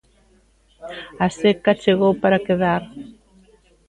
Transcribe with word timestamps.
'A 1.19 1.27
seca 1.39 1.79
chegou 1.83 2.13
para 2.21 2.43
quedar'. 2.45 2.85